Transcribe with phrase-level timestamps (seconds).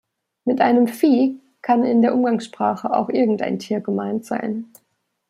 [0.45, 4.65] Mit einem "Vieh" kann in der Umgangssprache auch irgendein Tier gemeint sein.